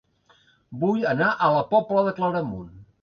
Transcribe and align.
Vull 0.83 1.05
anar 1.11 1.27
a 1.33 1.49
La 1.57 1.63
Pobla 1.75 2.07
de 2.09 2.15
Claramunt 2.21 2.73